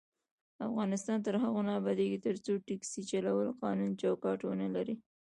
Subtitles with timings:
[0.67, 4.95] افغانستان تر هغو نه ابادیږي، ترڅو ټکسي چلول قانوني چوکاټ ونه لري.